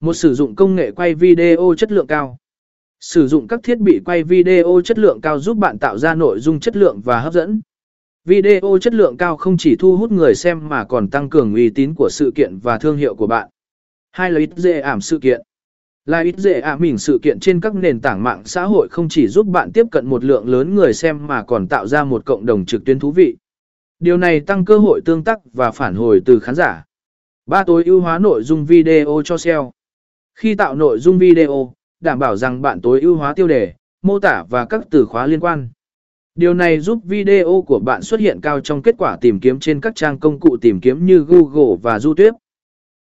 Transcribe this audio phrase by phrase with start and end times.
[0.00, 2.38] Một sử dụng công nghệ quay video chất lượng cao.
[3.00, 6.40] Sử dụng các thiết bị quay video chất lượng cao giúp bạn tạo ra nội
[6.40, 7.60] dung chất lượng và hấp dẫn.
[8.24, 11.70] Video chất lượng cao không chỉ thu hút người xem mà còn tăng cường uy
[11.70, 13.48] tín của sự kiện và thương hiệu của bạn.
[14.10, 15.40] Hai là ít dễ ảm sự kiện.
[16.06, 19.08] Là ít dễ ảm mình sự kiện trên các nền tảng mạng xã hội không
[19.08, 22.24] chỉ giúp bạn tiếp cận một lượng lớn người xem mà còn tạo ra một
[22.24, 23.36] cộng đồng trực tuyến thú vị.
[23.98, 26.84] Điều này tăng cơ hội tương tác và phản hồi từ khán giả.
[27.46, 29.72] Ba tối ưu hóa nội dung video cho SEO.
[30.40, 33.72] Khi tạo nội dung video, đảm bảo rằng bạn tối ưu hóa tiêu đề,
[34.02, 35.68] mô tả và các từ khóa liên quan.
[36.34, 39.80] Điều này giúp video của bạn xuất hiện cao trong kết quả tìm kiếm trên
[39.80, 42.38] các trang công cụ tìm kiếm như Google và YouTube.